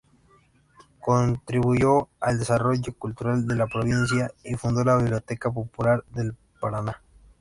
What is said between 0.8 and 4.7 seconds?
Contribuyó al desarrollo cultural de la provincia y